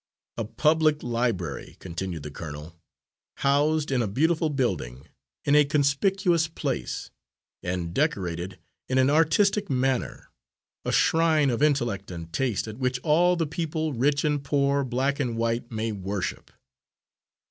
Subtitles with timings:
[0.35, 2.75] "A public library," continued the colonel,
[3.37, 5.07] "housed in a beautiful building,
[5.45, 7.11] in a conspicuous place,
[7.61, 8.57] and decorated
[8.89, 10.31] in an artistic manner
[10.83, 15.19] a shrine of intellect and taste, at which all the people, rich and poor, black
[15.19, 16.49] and white, may worship."